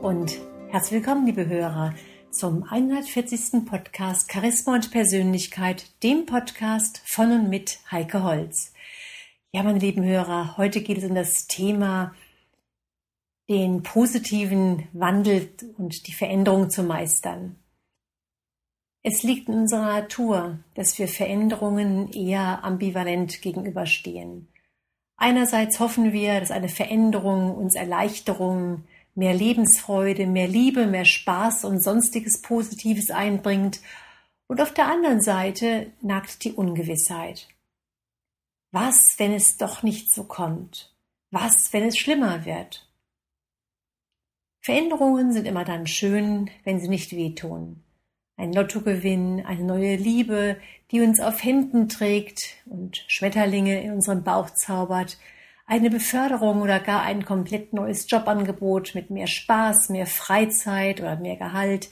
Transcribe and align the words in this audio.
und 0.00 0.38
herzlich 0.68 0.92
willkommen, 0.92 1.26
liebe 1.26 1.48
Hörer, 1.48 1.92
zum 2.30 2.62
140. 2.62 3.66
Podcast 3.66 4.32
Charisma 4.32 4.74
und 4.74 4.92
Persönlichkeit, 4.92 5.86
dem 6.04 6.24
Podcast 6.24 7.02
von 7.04 7.32
und 7.32 7.50
mit 7.50 7.80
Heike 7.90 8.22
Holz. 8.22 8.72
Ja, 9.50 9.64
meine 9.64 9.80
lieben 9.80 10.04
Hörer, 10.04 10.56
heute 10.56 10.82
geht 10.82 10.98
es 10.98 11.04
um 11.04 11.16
das 11.16 11.48
Thema, 11.48 12.14
den 13.48 13.82
positiven 13.82 14.86
Wandel 14.92 15.48
und 15.78 16.06
die 16.06 16.12
Veränderung 16.12 16.70
zu 16.70 16.84
meistern. 16.84 17.56
Es 19.02 19.24
liegt 19.24 19.48
in 19.48 19.54
unserer 19.54 20.00
Natur, 20.00 20.60
dass 20.74 20.96
wir 21.00 21.08
Veränderungen 21.08 22.12
eher 22.12 22.62
ambivalent 22.62 23.42
gegenüberstehen. 23.42 24.46
Einerseits 25.16 25.80
hoffen 25.80 26.12
wir, 26.12 26.38
dass 26.38 26.52
eine 26.52 26.68
Veränderung 26.68 27.52
uns 27.56 27.74
Erleichterung, 27.74 28.84
mehr 29.14 29.34
Lebensfreude, 29.34 30.26
mehr 30.26 30.48
Liebe, 30.48 30.86
mehr 30.86 31.04
Spaß 31.04 31.64
und 31.64 31.82
sonstiges 31.82 32.42
Positives 32.42 33.10
einbringt, 33.10 33.80
und 34.46 34.60
auf 34.60 34.74
der 34.74 34.88
anderen 34.88 35.22
Seite 35.22 35.92
nagt 36.02 36.44
die 36.44 36.52
Ungewissheit. 36.52 37.48
Was, 38.72 39.14
wenn 39.18 39.32
es 39.32 39.56
doch 39.56 39.82
nicht 39.82 40.12
so 40.12 40.24
kommt? 40.24 40.94
Was, 41.30 41.72
wenn 41.72 41.84
es 41.84 41.96
schlimmer 41.96 42.44
wird? 42.44 42.86
Veränderungen 44.60 45.32
sind 45.32 45.46
immer 45.46 45.64
dann 45.64 45.86
schön, 45.86 46.50
wenn 46.64 46.80
sie 46.80 46.88
nicht 46.88 47.12
wehtun. 47.12 47.82
Ein 48.36 48.52
Lottogewinn, 48.52 49.44
eine 49.46 49.62
neue 49.62 49.96
Liebe, 49.96 50.56
die 50.90 51.00
uns 51.00 51.20
auf 51.20 51.42
Händen 51.42 51.88
trägt 51.88 52.56
und 52.66 53.04
Schmetterlinge 53.08 53.82
in 53.82 53.92
unseren 53.92 54.24
Bauch 54.24 54.50
zaubert, 54.50 55.18
eine 55.66 55.90
Beförderung 55.90 56.62
oder 56.62 56.80
gar 56.80 57.02
ein 57.02 57.24
komplett 57.24 57.72
neues 57.72 58.10
Jobangebot 58.10 58.94
mit 58.94 59.10
mehr 59.10 59.26
Spaß, 59.26 59.88
mehr 59.88 60.06
Freizeit 60.06 61.00
oder 61.00 61.16
mehr 61.16 61.36
Gehalt, 61.36 61.90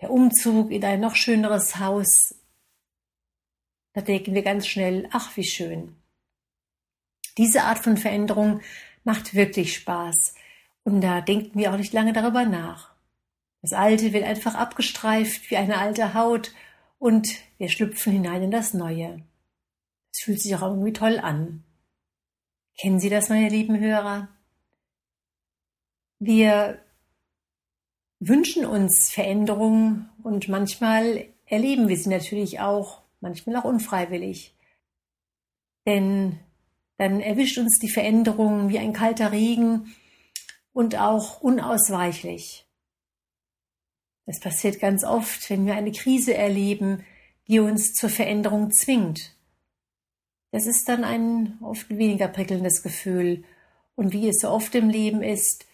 der 0.00 0.10
Umzug 0.10 0.70
in 0.70 0.84
ein 0.84 1.00
noch 1.00 1.16
schöneres 1.16 1.78
Haus, 1.78 2.34
da 3.94 4.00
denken 4.00 4.34
wir 4.34 4.42
ganz 4.42 4.66
schnell, 4.66 5.08
ach 5.12 5.36
wie 5.36 5.44
schön. 5.44 5.96
Diese 7.38 7.62
Art 7.62 7.78
von 7.78 7.96
Veränderung 7.96 8.60
macht 9.04 9.34
wirklich 9.34 9.76
Spaß 9.76 10.34
und 10.82 11.00
da 11.00 11.20
denken 11.20 11.58
wir 11.58 11.72
auch 11.72 11.76
nicht 11.76 11.92
lange 11.92 12.12
darüber 12.12 12.44
nach. 12.44 12.92
Das 13.62 13.72
Alte 13.72 14.12
wird 14.12 14.24
einfach 14.24 14.56
abgestreift 14.56 15.50
wie 15.50 15.56
eine 15.56 15.78
alte 15.78 16.12
Haut 16.14 16.52
und 16.98 17.28
wir 17.58 17.68
schlüpfen 17.68 18.12
hinein 18.12 18.42
in 18.42 18.50
das 18.50 18.74
Neue. 18.74 19.22
Es 20.12 20.20
fühlt 20.20 20.40
sich 20.40 20.54
auch 20.56 20.62
irgendwie 20.62 20.92
toll 20.92 21.18
an. 21.18 21.64
Kennen 22.78 23.00
Sie 23.00 23.10
das, 23.10 23.28
meine 23.28 23.48
lieben 23.48 23.78
Hörer? 23.78 24.28
Wir 26.18 26.80
wünschen 28.18 28.64
uns 28.64 29.10
Veränderungen 29.10 30.08
und 30.22 30.48
manchmal 30.48 31.26
erleben 31.46 31.88
wir 31.88 31.96
sie 31.96 32.08
natürlich 32.08 32.60
auch, 32.60 33.02
manchmal 33.20 33.56
auch 33.56 33.64
unfreiwillig. 33.64 34.54
Denn 35.86 36.38
dann 36.96 37.20
erwischt 37.20 37.58
uns 37.58 37.78
die 37.78 37.90
Veränderung 37.90 38.70
wie 38.70 38.78
ein 38.78 38.92
kalter 38.92 39.32
Regen 39.32 39.94
und 40.72 40.96
auch 40.96 41.40
unausweichlich. 41.40 42.66
Das 44.26 44.40
passiert 44.40 44.80
ganz 44.80 45.04
oft, 45.04 45.50
wenn 45.50 45.66
wir 45.66 45.74
eine 45.74 45.92
Krise 45.92 46.34
erleben, 46.34 47.04
die 47.46 47.60
uns 47.60 47.92
zur 47.92 48.08
Veränderung 48.08 48.72
zwingt. 48.72 49.33
Das 50.54 50.66
ist 50.66 50.88
dann 50.88 51.02
ein 51.02 51.58
oft 51.62 51.90
weniger 51.90 52.28
prickelndes 52.28 52.84
Gefühl. 52.84 53.42
Und 53.96 54.12
wie 54.12 54.28
es 54.28 54.38
so 54.38 54.50
oft 54.50 54.72
im 54.76 54.88
Leben 54.88 55.20
ist, 55.20 55.66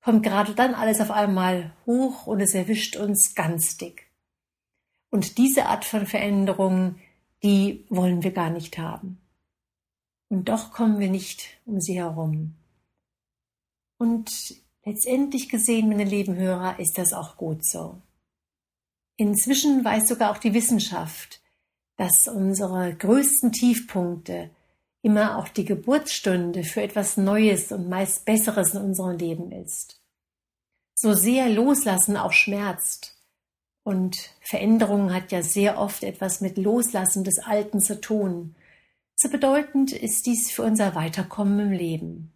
kommt 0.00 0.22
gerade 0.22 0.54
dann 0.54 0.76
alles 0.76 1.00
auf 1.00 1.10
einmal 1.10 1.72
hoch 1.86 2.28
und 2.28 2.40
es 2.40 2.54
erwischt 2.54 2.94
uns 2.94 3.34
ganz 3.34 3.78
dick. 3.78 4.06
Und 5.10 5.38
diese 5.38 5.66
Art 5.66 5.84
von 5.84 6.06
Veränderung, 6.06 7.00
die 7.42 7.84
wollen 7.88 8.22
wir 8.22 8.30
gar 8.30 8.50
nicht 8.50 8.78
haben. 8.78 9.20
Und 10.28 10.48
doch 10.48 10.70
kommen 10.70 11.00
wir 11.00 11.10
nicht 11.10 11.58
um 11.66 11.80
sie 11.80 11.96
herum. 11.96 12.54
Und 13.98 14.30
letztendlich 14.84 15.48
gesehen, 15.48 15.88
meine 15.88 16.04
lieben 16.04 16.36
Hörer, 16.36 16.78
ist 16.78 16.96
das 16.96 17.12
auch 17.12 17.36
gut 17.36 17.66
so. 17.66 18.00
Inzwischen 19.16 19.84
weiß 19.84 20.06
sogar 20.06 20.30
auch 20.30 20.38
die 20.38 20.54
Wissenschaft, 20.54 21.41
dass 21.96 22.28
unsere 22.28 22.94
größten 22.94 23.52
Tiefpunkte 23.52 24.50
immer 25.02 25.38
auch 25.38 25.48
die 25.48 25.64
Geburtsstunde 25.64 26.64
für 26.64 26.82
etwas 26.82 27.16
Neues 27.16 27.72
und 27.72 27.88
meist 27.88 28.24
Besseres 28.24 28.74
in 28.74 28.82
unserem 28.82 29.18
Leben 29.18 29.52
ist. 29.52 30.00
So 30.94 31.12
sehr 31.12 31.48
Loslassen 31.48 32.16
auch 32.16 32.32
schmerzt. 32.32 33.18
Und 33.84 34.30
Veränderung 34.40 35.12
hat 35.12 35.32
ja 35.32 35.42
sehr 35.42 35.78
oft 35.78 36.04
etwas 36.04 36.40
mit 36.40 36.56
Loslassen 36.56 37.24
des 37.24 37.40
Alten 37.40 37.80
zu 37.80 38.00
tun. 38.00 38.54
So 39.16 39.28
bedeutend 39.28 39.92
ist 39.92 40.26
dies 40.26 40.52
für 40.52 40.62
unser 40.62 40.94
Weiterkommen 40.94 41.58
im 41.58 41.72
Leben. 41.72 42.32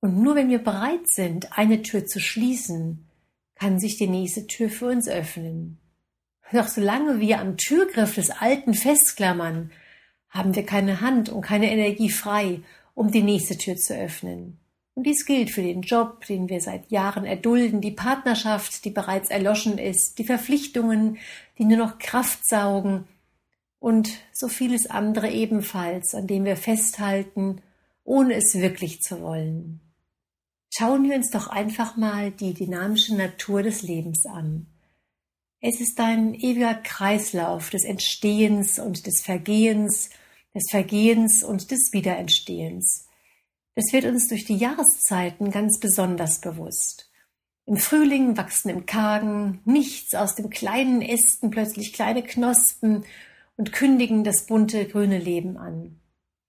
Und 0.00 0.20
nur 0.20 0.34
wenn 0.34 0.50
wir 0.50 0.58
bereit 0.58 1.06
sind, 1.08 1.56
eine 1.56 1.82
Tür 1.82 2.04
zu 2.04 2.18
schließen, 2.18 3.06
kann 3.54 3.78
sich 3.78 3.96
die 3.96 4.08
nächste 4.08 4.48
Tür 4.48 4.68
für 4.68 4.86
uns 4.88 5.08
öffnen. 5.08 5.78
Doch 6.52 6.68
solange 6.68 7.18
wir 7.20 7.40
am 7.40 7.56
Türgriff 7.56 8.14
des 8.14 8.30
Alten 8.30 8.74
festklammern, 8.74 9.70
haben 10.28 10.54
wir 10.54 10.64
keine 10.64 11.00
Hand 11.00 11.28
und 11.28 11.42
keine 11.42 11.70
Energie 11.70 12.10
frei, 12.10 12.60
um 12.94 13.10
die 13.10 13.22
nächste 13.22 13.56
Tür 13.56 13.76
zu 13.76 13.94
öffnen. 13.94 14.58
Und 14.94 15.06
dies 15.06 15.24
gilt 15.24 15.50
für 15.50 15.62
den 15.62 15.80
Job, 15.80 16.26
den 16.26 16.50
wir 16.50 16.60
seit 16.60 16.90
Jahren 16.90 17.24
erdulden, 17.24 17.80
die 17.80 17.92
Partnerschaft, 17.92 18.84
die 18.84 18.90
bereits 18.90 19.30
erloschen 19.30 19.78
ist, 19.78 20.18
die 20.18 20.24
Verpflichtungen, 20.24 21.16
die 21.58 21.64
nur 21.64 21.78
noch 21.78 21.98
Kraft 21.98 22.46
saugen 22.46 23.08
und 23.78 24.10
so 24.32 24.48
vieles 24.48 24.88
andere 24.90 25.30
ebenfalls, 25.30 26.14
an 26.14 26.26
dem 26.26 26.44
wir 26.44 26.56
festhalten, 26.56 27.62
ohne 28.04 28.34
es 28.34 28.54
wirklich 28.54 29.00
zu 29.00 29.22
wollen. 29.22 29.80
Schauen 30.68 31.08
wir 31.08 31.16
uns 31.16 31.30
doch 31.30 31.48
einfach 31.48 31.96
mal 31.96 32.30
die 32.30 32.52
dynamische 32.52 33.14
Natur 33.14 33.62
des 33.62 33.82
Lebens 33.82 34.26
an. 34.26 34.66
Es 35.64 35.80
ist 35.80 36.00
ein 36.00 36.34
ewiger 36.34 36.74
Kreislauf 36.74 37.70
des 37.70 37.84
Entstehens 37.84 38.80
und 38.80 39.06
des 39.06 39.22
Vergehens, 39.22 40.10
des 40.52 40.64
Vergehens 40.68 41.44
und 41.44 41.70
des 41.70 41.92
Wiederentstehens. 41.92 43.06
Das 43.76 43.92
wird 43.92 44.06
uns 44.06 44.26
durch 44.26 44.44
die 44.44 44.56
Jahreszeiten 44.56 45.52
ganz 45.52 45.78
besonders 45.78 46.40
bewusst. 46.40 47.12
Im 47.64 47.76
Frühling 47.76 48.36
wachsen 48.36 48.70
im 48.70 48.86
Kargen 48.86 49.60
nichts 49.64 50.16
aus 50.16 50.34
den 50.34 50.50
kleinen 50.50 51.00
Ästen 51.00 51.52
plötzlich 51.52 51.92
kleine 51.92 52.24
Knospen 52.24 53.04
und 53.56 53.72
kündigen 53.72 54.24
das 54.24 54.46
bunte 54.46 54.84
grüne 54.88 55.18
Leben 55.18 55.58
an. 55.58 56.00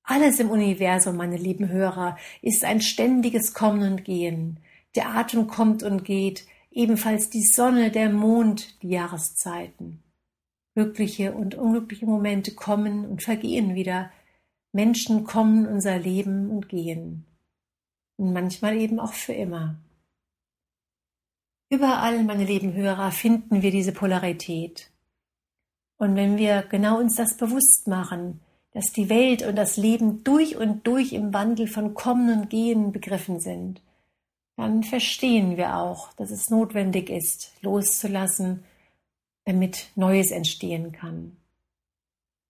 Alles 0.02 0.40
im 0.40 0.50
Universum, 0.50 1.18
meine 1.18 1.38
lieben 1.38 1.69
Hörer, 1.69 2.18
ist 2.41 2.63
ein 2.63 2.81
ständiges 2.81 3.53
Kommen 3.53 3.91
und 3.91 4.06
Gehen. 4.06 4.59
Der 4.96 5.09
Atem 5.09 5.46
kommt 5.46 5.84
und 5.84 6.03
geht, 6.03 6.47
ebenfalls 6.73 7.29
die 7.29 7.44
Sonne, 7.44 7.91
der 7.91 8.09
Mond, 8.09 8.81
die 8.81 8.89
Jahreszeiten. 8.89 10.03
Glückliche 10.75 11.34
und 11.34 11.56
unglückliche 11.56 12.06
Momente 12.06 12.53
kommen 12.56 13.06
und 13.06 13.23
vergehen 13.23 13.75
wieder. 13.75 14.11
Menschen 14.72 15.23
kommen 15.23 15.67
unser 15.67 15.99
Leben 15.99 16.49
und 16.49 16.67
gehen. 16.67 17.25
Und 18.17 18.34
manchmal 18.34 18.75
eben 18.78 18.99
auch 18.99 19.14
für 19.14 19.34
immer. 19.34 19.75
Überall, 21.70 22.23
meine 22.23 22.46
lieben 22.46 22.73
Hörer, 22.73 23.11
finden 23.11 23.61
wir 23.61 23.72
diese 23.72 23.91
Polarität. 23.91 24.91
Und 25.97 26.16
wenn 26.16 26.37
wir 26.37 26.64
genau 26.64 26.99
uns 26.99 27.16
das 27.16 27.37
bewusst 27.37 27.87
machen, 27.87 28.41
dass 28.73 28.91
die 28.91 29.09
Welt 29.09 29.43
und 29.43 29.55
das 29.55 29.78
Leben 29.78 30.23
durch 30.23 30.58
und 30.58 30.85
durch 30.87 31.14
im 31.14 31.34
Wandel 31.34 31.67
von 31.67 31.93
Kommen 31.93 32.41
und 32.41 32.49
Gehen 32.49 32.91
begriffen 32.91 33.40
sind, 33.40 33.81
dann 34.58 34.84
verstehen 34.84 35.58
wir 35.58 35.78
auch, 35.78 36.14
dass 36.14 36.32
es 36.32 36.50
notwendig 36.50 37.09
ist, 37.09 37.52
loszulassen, 37.61 38.64
damit 39.46 39.88
Neues 39.96 40.32
entstehen 40.32 40.91
kann. 40.91 41.38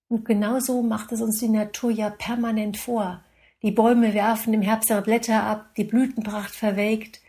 Und 0.08 0.24
genauso 0.24 0.82
macht 0.82 1.12
es 1.12 1.20
uns 1.20 1.40
die 1.40 1.48
Natur 1.48 1.90
ja 1.90 2.10
permanent 2.10 2.76
vor. 2.76 3.24
Die 3.62 3.72
Bäume 3.72 4.12
werfen 4.12 4.52
im 4.52 4.62
Herbst 4.62 4.90
ihre 4.90 5.02
Blätter 5.02 5.42
ab, 5.42 5.74
die 5.76 5.84
Blütenpracht 5.84 6.54
verwelkt, 6.54 7.20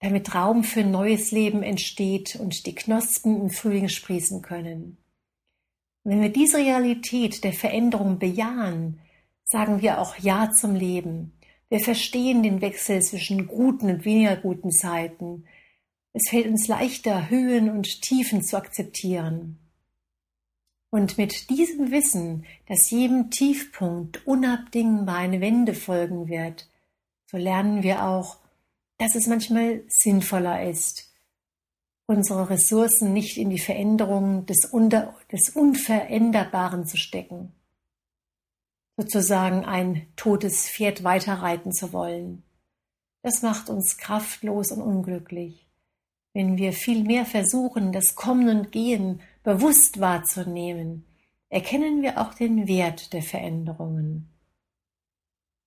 damit 0.00 0.34
Raum 0.34 0.64
für 0.64 0.84
neues 0.84 1.30
Leben 1.30 1.62
entsteht 1.62 2.36
und 2.36 2.66
die 2.66 2.74
Knospen 2.74 3.40
im 3.40 3.50
Frühling 3.50 3.88
sprießen 3.88 4.42
können. 4.42 4.98
Und 6.02 6.12
wenn 6.12 6.20
wir 6.20 6.32
diese 6.32 6.58
Realität 6.58 7.44
der 7.44 7.52
Veränderung 7.52 8.18
bejahen, 8.18 9.00
sagen 9.44 9.80
wir 9.82 10.00
auch 10.00 10.16
Ja 10.16 10.50
zum 10.50 10.74
Leben, 10.74 11.32
wir 11.68 11.80
verstehen 11.80 12.42
den 12.42 12.60
Wechsel 12.60 13.02
zwischen 13.02 13.46
guten 13.46 13.90
und 13.90 14.04
weniger 14.04 14.36
guten 14.36 14.70
Zeiten. 14.70 15.44
Es 16.12 16.30
fällt 16.30 16.46
uns 16.46 16.66
leichter, 16.66 17.28
Höhen 17.28 17.70
und 17.70 18.00
Tiefen 18.02 18.42
zu 18.42 18.56
akzeptieren. 18.56 19.58
Und 20.90 21.18
mit 21.18 21.50
diesem 21.50 21.90
Wissen, 21.90 22.46
dass 22.66 22.90
jedem 22.90 23.30
Tiefpunkt 23.30 24.26
unabdingbar 24.26 25.16
eine 25.16 25.42
Wende 25.42 25.74
folgen 25.74 26.28
wird, 26.28 26.68
so 27.26 27.36
lernen 27.36 27.82
wir 27.82 28.04
auch, 28.04 28.38
dass 28.96 29.14
es 29.14 29.26
manchmal 29.26 29.84
sinnvoller 29.88 30.68
ist, 30.68 31.12
unsere 32.06 32.48
Ressourcen 32.48 33.12
nicht 33.12 33.36
in 33.36 33.50
die 33.50 33.58
Veränderung 33.58 34.46
des, 34.46 34.70
des 35.30 35.50
Unveränderbaren 35.50 36.86
zu 36.86 36.96
stecken, 36.96 37.52
sozusagen 38.98 39.64
ein 39.64 40.08
totes 40.16 40.68
Pferd 40.68 41.04
weiterreiten 41.04 41.72
zu 41.72 41.92
wollen. 41.92 42.42
Das 43.22 43.42
macht 43.42 43.70
uns 43.70 43.96
kraftlos 43.96 44.72
und 44.72 44.82
unglücklich. 44.82 45.68
Wenn 46.34 46.58
wir 46.58 46.72
vielmehr 46.72 47.24
versuchen, 47.24 47.92
das 47.92 48.16
Kommen 48.16 48.48
und 48.48 48.72
Gehen 48.72 49.20
bewusst 49.44 50.00
wahrzunehmen, 50.00 51.04
erkennen 51.48 52.02
wir 52.02 52.20
auch 52.20 52.34
den 52.34 52.66
Wert 52.66 53.12
der 53.12 53.22
Veränderungen. 53.22 54.28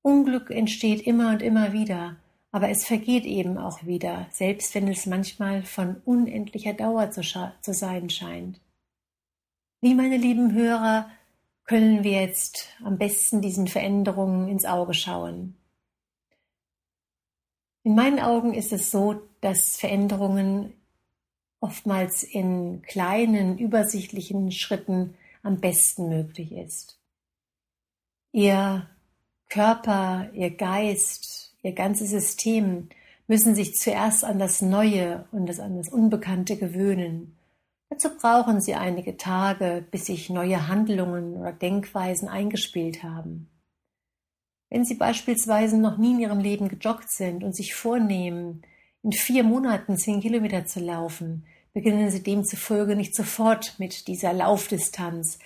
Unglück 0.02 0.52
entsteht 0.52 1.08
immer 1.08 1.30
und 1.32 1.42
immer 1.42 1.72
wieder, 1.72 2.18
aber 2.52 2.68
es 2.68 2.86
vergeht 2.86 3.24
eben 3.24 3.58
auch 3.58 3.86
wieder, 3.86 4.28
selbst 4.32 4.76
wenn 4.76 4.90
es 4.90 5.06
manchmal 5.06 5.64
von 5.64 6.02
unendlicher 6.04 6.74
Dauer 6.74 7.12
zu, 7.12 7.22
zu 7.22 7.74
sein 7.74 8.10
scheint. 8.10 8.60
Wie 9.80 9.96
meine 9.96 10.18
lieben 10.18 10.54
Hörer 10.54 11.10
können 11.66 12.04
wir 12.04 12.22
jetzt 12.22 12.68
am 12.84 12.98
besten 12.98 13.42
diesen 13.42 13.68
Veränderungen 13.68 14.48
ins 14.48 14.66
Auge 14.66 14.94
schauen? 14.94 15.56
In 17.84 17.96
meinen 17.96 18.20
Augen 18.20 18.54
ist 18.54 18.74
es 18.74 18.92
so, 18.92 19.22
dass 19.42 19.78
Veränderungen 19.78 20.74
oftmals 21.60 22.24
in 22.24 22.82
kleinen, 22.82 23.58
übersichtlichen 23.58 24.52
Schritten 24.52 25.16
am 25.44 25.60
besten 25.60 26.10
möglich 26.10 26.52
ist. 26.52 27.00
Ihr 28.32 28.88
Körper, 29.50 30.30
ihr 30.34 30.52
Geist, 30.52 31.56
ihr 31.62 31.74
ganzes 31.74 32.10
System 32.10 32.90
müssen 33.28 33.56
sich 33.56 33.76
zuerst 33.76 34.24
an 34.24 34.40
das 34.40 34.62
Neue 34.62 35.26
und 35.32 35.48
das, 35.48 35.60
an 35.60 35.78
das 35.78 35.90
Unbekannte 35.90 36.58
gewöhnen. 36.58 37.38
Dazu 37.92 38.08
brauchen 38.16 38.62
sie 38.62 38.74
einige 38.74 39.18
Tage, 39.18 39.86
bis 39.92 40.06
sich 40.06 40.30
neue 40.30 40.70
Handlungen 40.70 41.36
oder 41.36 41.52
Denkweisen 41.52 42.30
eingespielt 42.30 43.04
haben. 43.04 43.50
Wenn 44.70 44.86
Sie 44.86 44.96
beispielsweise 44.96 45.78
noch 45.78 45.98
nie 45.98 46.14
in 46.14 46.20
Ihrem 46.20 46.40
Leben 46.40 46.70
gejoggt 46.70 47.12
sind 47.12 47.44
und 47.44 47.54
sich 47.54 47.76
vornehmen, 47.76 48.62
in 49.04 49.12
vier 49.12 49.44
Monaten 49.44 49.98
zehn 49.98 50.22
Kilometer 50.22 50.66
zu 50.66 50.80
laufen, 50.80 51.46
beginnen 51.74 52.10
Sie 52.10 52.24
demzufolge 52.24 52.96
nicht 52.96 53.14
sofort 53.14 53.78
mit 53.78 54.08
dieser 54.08 54.32
Laufdistanz, 54.32 55.40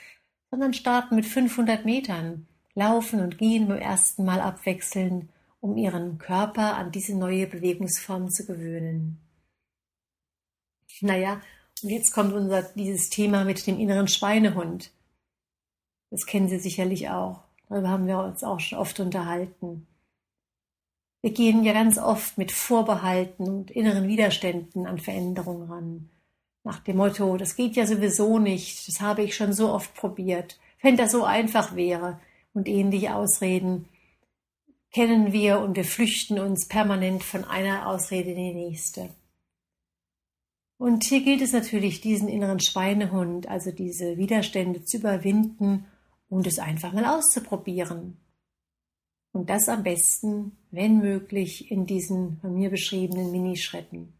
sondern 0.52 0.76
starten 0.76 1.16
mit 1.16 1.26
500 1.26 1.84
Metern, 1.84 2.46
laufen 2.76 3.22
und 3.22 3.40
gehen 3.40 3.68
beim 3.68 3.80
ersten 3.80 4.24
Mal 4.24 4.40
abwechselnd, 4.40 5.28
um 5.62 5.78
Ihren 5.78 6.20
Körper 6.20 6.76
an 6.76 6.92
diese 6.92 7.18
neue 7.18 7.48
Bewegungsform 7.48 8.30
zu 8.30 8.46
gewöhnen. 8.46 9.20
Naja, 11.02 11.42
und 11.84 11.90
jetzt 11.90 12.12
kommt 12.12 12.34
unser, 12.34 12.64
dieses 12.64 13.10
Thema 13.10 13.44
mit 13.44 13.66
dem 13.68 13.80
inneren 13.80 14.08
Schweinehund. 14.08 14.92
Das 16.12 16.26
kennen 16.26 16.48
Sie 16.48 16.60
sicherlich 16.60 17.10
auch. 17.10 17.42
Darüber 17.70 17.90
haben 17.90 18.08
wir 18.08 18.20
uns 18.20 18.44
auch 18.44 18.60
schon 18.60 18.80
oft 18.80 19.00
unterhalten. 19.00 19.88
Wir 21.22 21.32
gehen 21.32 21.64
ja 21.64 21.74
ganz 21.74 21.98
oft 21.98 22.38
mit 22.38 22.52
Vorbehalten 22.52 23.48
und 23.48 23.72
inneren 23.72 24.08
Widerständen 24.08 24.86
an 24.86 25.00
Veränderungen 25.00 25.70
ran. 25.70 26.10
Nach 26.64 26.80
dem 26.80 26.98
Motto, 26.98 27.38
das 27.38 27.56
geht 27.56 27.76
ja 27.76 27.86
sowieso 27.86 28.40
nicht, 28.40 28.88
das 28.88 29.02
habe 29.02 29.24
ich 29.24 29.36
schon 29.36 29.54
so 29.54 29.72
oft 29.72 29.94
probiert. 29.96 30.60
Wenn 30.82 30.98
das 30.98 31.12
so 31.12 31.24
einfach 31.24 31.76
wäre 31.76 32.20
und 32.54 32.68
ähnliche 32.68 33.16
Ausreden 33.16 33.88
kennen 34.94 35.34
wir 35.34 35.60
und 35.60 35.76
wir 35.76 35.84
flüchten 35.84 36.40
uns 36.40 36.68
permanent 36.68 37.24
von 37.24 37.44
einer 37.44 37.88
Ausrede 37.88 38.32
in 38.32 38.38
die 38.38 38.54
nächste. 38.54 39.10
Und 40.78 41.06
hier 41.06 41.24
gilt 41.24 41.42
es 41.42 41.54
natürlich, 41.54 42.02
diesen 42.02 42.28
inneren 42.28 42.60
Schweinehund, 42.60 43.48
also 43.48 43.72
diese 43.72 44.18
Widerstände 44.18 44.84
zu 44.84 44.98
überwinden 44.98 45.86
und 46.28 46.48
es 46.48 46.60
einfach 46.60 46.92
mal 46.92 47.06
auszuprobieren. 47.06 48.18
Und 49.32 49.50
das 49.50 49.70
am 49.70 49.84
besten, 49.84 50.58
wenn 50.72 51.00
möglich, 51.00 51.72
in 51.72 51.86
diesen 51.86 52.38
von 52.40 52.56
mir 52.56 52.70
beschriebenen 52.70 53.32
Minischritten. 53.32 54.14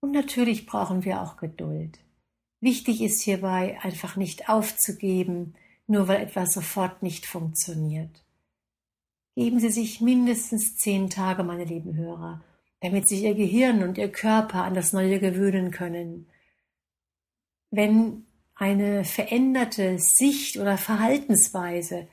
Und 0.00 0.12
natürlich 0.12 0.66
brauchen 0.66 1.04
wir 1.04 1.22
auch 1.22 1.36
Geduld. 1.36 1.98
Wichtig 2.60 3.00
ist 3.00 3.20
hierbei 3.22 3.78
einfach 3.82 4.16
nicht 4.16 4.48
aufzugeben, 4.48 5.54
nur 5.86 6.08
weil 6.08 6.22
etwas 6.22 6.54
sofort 6.54 7.02
nicht 7.02 7.26
funktioniert. 7.26 8.24
Geben 9.36 9.58
Sie 9.60 9.70
sich 9.70 10.00
mindestens 10.00 10.76
zehn 10.76 11.10
Tage, 11.10 11.42
meine 11.42 11.64
lieben 11.64 11.96
Hörer, 11.96 12.42
damit 12.84 13.08
sich 13.08 13.22
Ihr 13.22 13.34
Gehirn 13.34 13.82
und 13.82 13.96
Ihr 13.96 14.12
Körper 14.12 14.62
an 14.62 14.74
das 14.74 14.92
Neue 14.92 15.18
gewöhnen 15.18 15.70
können. 15.70 16.28
Wenn 17.70 18.26
eine 18.54 19.04
veränderte 19.04 19.98
Sicht 19.98 20.58
oder 20.58 20.76
Verhaltensweise 20.76 22.08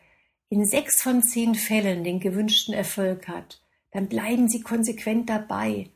in 0.47 0.63
sechs 0.63 1.01
von 1.01 1.23
zehn 1.23 1.55
Fällen 1.55 2.05
den 2.05 2.21
gewünschten 2.21 2.73
Erfolg 2.73 3.27
hat, 3.27 3.61
dann 3.91 4.07
bleiben 4.07 4.47
Sie 4.47 4.61
konsequent 4.61 5.29
dabei. 5.29 5.89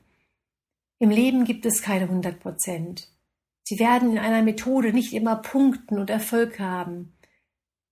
Im 1.00 1.10
Leben 1.10 1.45
gibt 1.45 1.66
es 1.66 1.81
keine 1.81 2.10
100 2.10 2.42
Prozent. 2.42 3.07
Sie 3.63 3.80
werden 3.80 4.12
in 4.12 4.19
einer 4.19 4.44
Methode 4.44 4.92
nicht 4.92 5.13
immer 5.13 5.38
punkten 5.38 6.00
und 6.00 6.10
Erfolg 6.10 6.60
haben. 6.60 7.18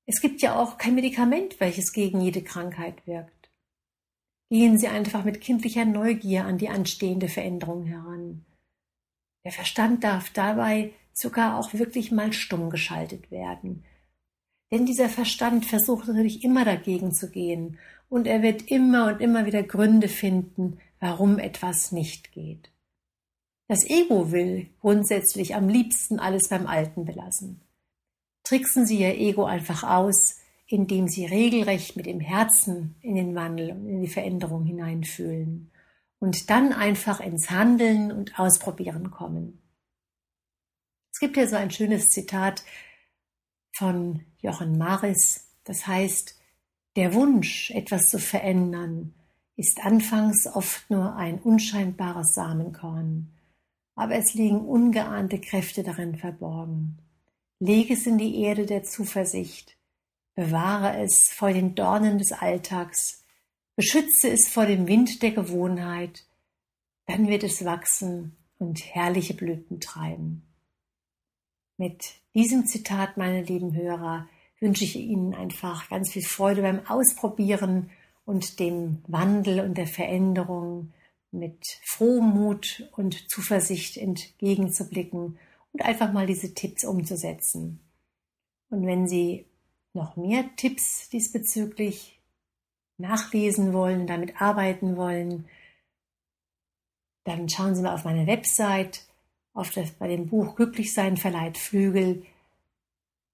Es 0.05 0.19
gibt 0.19 0.41
ja 0.41 0.59
auch 0.59 0.77
kein 0.77 0.95
Medikament, 0.95 1.61
welches 1.61 1.93
gegen 1.93 2.19
jede 2.19 2.43
Krankheit 2.43 3.07
wirkt. 3.07 3.42
Gehen 4.53 4.77
Sie 4.77 4.87
einfach 4.87 5.23
mit 5.23 5.41
kindlicher 5.41 5.83
Neugier 5.83 6.45
an 6.45 6.59
die 6.59 6.69
anstehende 6.69 7.27
Veränderung 7.27 7.87
heran. 7.87 8.45
Der 9.43 9.51
Verstand 9.51 10.03
darf 10.03 10.29
dabei 10.29 10.93
sogar 11.11 11.57
auch 11.57 11.73
wirklich 11.73 12.11
mal 12.11 12.33
stumm 12.33 12.69
geschaltet 12.69 13.31
werden. 13.31 13.83
Denn 14.71 14.85
dieser 14.85 15.09
Verstand 15.09 15.65
versucht 15.65 16.07
natürlich 16.07 16.43
immer 16.43 16.65
dagegen 16.65 17.13
zu 17.13 17.31
gehen 17.31 17.79
und 18.09 18.27
er 18.27 18.43
wird 18.43 18.69
immer 18.69 19.07
und 19.07 19.21
immer 19.21 19.47
wieder 19.47 19.63
Gründe 19.63 20.07
finden, 20.07 20.77
warum 20.99 21.39
etwas 21.39 21.91
nicht 21.91 22.31
geht. 22.31 22.69
Das 23.67 23.83
Ego 23.89 24.31
will 24.31 24.67
grundsätzlich 24.81 25.55
am 25.55 25.67
liebsten 25.67 26.19
alles 26.19 26.47
beim 26.47 26.67
Alten 26.67 27.05
belassen. 27.05 27.59
Tricksen 28.43 28.85
Sie 28.85 28.99
Ihr 28.99 29.17
Ego 29.17 29.45
einfach 29.45 29.81
aus, 29.81 30.42
indem 30.73 31.07
Sie 31.07 31.27
regelrecht 31.27 31.95
mit 31.95 32.07
dem 32.07 32.19
Herzen 32.19 32.95
in 33.01 33.13
den 33.13 33.35
Wandel 33.35 33.73
und 33.73 33.87
in 33.87 34.01
die 34.01 34.07
Veränderung 34.07 34.65
hineinfühlen 34.65 35.69
und 36.17 36.49
dann 36.49 36.73
einfach 36.73 37.19
ins 37.19 37.51
Handeln 37.51 38.11
und 38.11 38.39
Ausprobieren 38.39 39.11
kommen. 39.11 39.61
Es 41.11 41.19
gibt 41.19 41.35
hier 41.35 41.47
so 41.47 41.57
ein 41.57 41.69
schönes 41.69 42.09
Zitat 42.09 42.63
von 43.71 44.21
Jochen 44.39 44.79
Maris, 44.79 45.47
das 45.63 45.85
heißt, 45.85 46.39
der 46.95 47.13
Wunsch, 47.13 47.69
etwas 47.69 48.09
zu 48.09 48.17
verändern, 48.17 49.13
ist 49.55 49.85
anfangs 49.85 50.47
oft 50.47 50.89
nur 50.89 51.15
ein 51.15 51.39
unscheinbares 51.39 52.33
Samenkorn, 52.33 53.31
aber 53.93 54.15
es 54.15 54.33
liegen 54.33 54.61
ungeahnte 54.61 55.39
Kräfte 55.39 55.83
darin 55.83 56.17
verborgen. 56.17 56.97
Lege 57.59 57.93
es 57.93 58.07
in 58.07 58.17
die 58.17 58.41
Erde 58.41 58.65
der 58.65 58.81
Zuversicht, 58.81 59.77
bewahre 60.35 61.01
es 61.01 61.31
vor 61.33 61.51
den 61.51 61.75
Dornen 61.75 62.17
des 62.17 62.31
Alltags, 62.31 63.23
beschütze 63.75 64.29
es 64.29 64.47
vor 64.47 64.65
dem 64.65 64.87
Wind 64.87 65.21
der 65.21 65.31
Gewohnheit, 65.31 66.25
dann 67.07 67.27
wird 67.27 67.43
es 67.43 67.65
wachsen 67.65 68.35
und 68.59 68.83
herrliche 68.95 69.33
Blüten 69.33 69.79
treiben. 69.79 70.43
Mit 71.77 72.03
diesem 72.33 72.65
Zitat, 72.65 73.17
meine 73.17 73.43
lieben 73.43 73.75
Hörer, 73.75 74.27
wünsche 74.59 74.85
ich 74.85 74.95
Ihnen 74.95 75.33
einfach 75.33 75.89
ganz 75.89 76.11
viel 76.11 76.23
Freude 76.23 76.61
beim 76.61 76.85
Ausprobieren 76.87 77.89
und 78.25 78.59
dem 78.59 79.03
Wandel 79.07 79.59
und 79.59 79.77
der 79.77 79.87
Veränderung 79.87 80.93
mit 81.31 81.65
frohem 81.83 82.29
Mut 82.29 82.87
und 82.95 83.29
Zuversicht 83.29 83.97
entgegenzublicken 83.97 85.37
und 85.73 85.81
einfach 85.81 86.13
mal 86.13 86.27
diese 86.27 86.53
Tipps 86.53 86.85
umzusetzen. 86.85 87.79
Und 88.69 88.85
wenn 88.85 89.07
Sie 89.07 89.45
noch 89.93 90.15
mehr 90.15 90.45
Tipps 90.55 91.09
diesbezüglich 91.09 92.19
nachlesen 92.97 93.73
wollen, 93.73 94.07
damit 94.07 94.41
arbeiten 94.41 94.97
wollen, 94.97 95.45
dann 97.23 97.47
schauen 97.49 97.75
Sie 97.75 97.81
mal 97.81 97.93
auf 97.93 98.03
meine 98.03 98.27
Website 98.27 99.05
auf 99.53 99.71
das, 99.71 99.91
bei 99.91 100.07
dem 100.07 100.27
Buch 100.27 100.55
Glücklich 100.55 100.93
sein 100.93 101.17
verleiht 101.17 101.57
Flügel. 101.57 102.25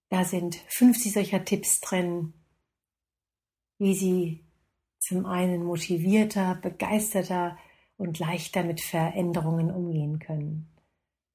Da 0.09 0.25
sind 0.25 0.55
50 0.67 1.13
solcher 1.13 1.45
Tipps 1.45 1.79
drin, 1.81 2.33
wie 3.77 3.95
Sie 3.95 4.43
zum 4.99 5.25
einen 5.25 5.63
motivierter, 5.63 6.55
begeisterter 6.55 7.57
und 7.97 8.19
leichter 8.19 8.63
mit 8.63 8.81
Veränderungen 8.81 9.71
umgehen 9.71 10.19
können. 10.19 10.67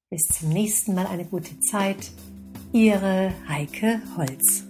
Bis 0.09 0.27
zum 0.27 0.49
nächsten 0.49 0.93
Mal 0.93 1.07
eine 1.07 1.25
gute 1.25 1.59
Zeit. 1.61 2.11
Ihre 2.71 3.33
Heike 3.47 4.01
Holz. 4.17 4.64